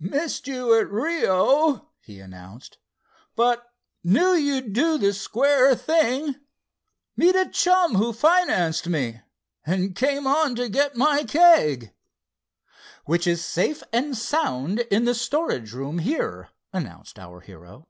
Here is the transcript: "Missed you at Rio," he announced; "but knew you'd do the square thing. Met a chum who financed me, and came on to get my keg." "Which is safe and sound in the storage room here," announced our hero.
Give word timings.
"Missed 0.00 0.48
you 0.48 0.76
at 0.80 0.90
Rio," 0.90 1.90
he 2.00 2.18
announced; 2.18 2.78
"but 3.36 3.68
knew 4.02 4.34
you'd 4.34 4.72
do 4.72 4.98
the 4.98 5.12
square 5.12 5.76
thing. 5.76 6.34
Met 7.16 7.36
a 7.36 7.48
chum 7.48 7.94
who 7.94 8.12
financed 8.12 8.88
me, 8.88 9.20
and 9.64 9.94
came 9.94 10.26
on 10.26 10.56
to 10.56 10.68
get 10.68 10.96
my 10.96 11.22
keg." 11.22 11.94
"Which 13.04 13.28
is 13.28 13.44
safe 13.44 13.84
and 13.92 14.16
sound 14.18 14.80
in 14.90 15.04
the 15.04 15.14
storage 15.14 15.72
room 15.72 15.98
here," 16.00 16.48
announced 16.72 17.16
our 17.20 17.38
hero. 17.38 17.86